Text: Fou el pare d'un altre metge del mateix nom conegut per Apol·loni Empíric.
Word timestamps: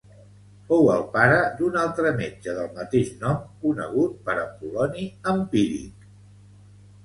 Fou 0.69 0.87
el 0.93 1.03
pare 1.11 1.35
d'un 1.59 1.77
altre 1.81 2.15
metge 2.23 2.57
del 2.61 2.73
mateix 2.79 3.13
nom 3.27 3.45
conegut 3.67 4.19
per 4.31 4.39
Apol·loni 4.49 5.09
Empíric. 5.37 6.13